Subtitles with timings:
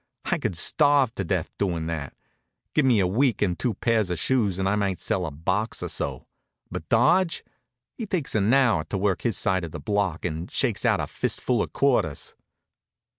[0.25, 2.15] I could starve to death doing that.
[2.73, 5.83] Give me a week and two pairs of shoes and I might sell a box
[5.83, 6.25] or so;
[6.71, 7.43] but Dodge,
[7.99, 11.05] he takes an hour to work his side of the block and shakes out a
[11.05, 12.33] fist full of quarters.